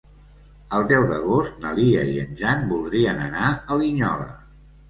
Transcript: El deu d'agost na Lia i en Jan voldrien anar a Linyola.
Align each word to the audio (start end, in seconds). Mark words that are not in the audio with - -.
El 0.77 0.85
deu 0.91 1.03
d'agost 1.11 1.59
na 1.65 1.75
Lia 1.81 2.07
i 2.13 2.17
en 2.23 2.33
Jan 2.41 2.67
voldrien 2.75 3.23
anar 3.29 3.47
a 3.53 3.81
Linyola. 3.83 4.31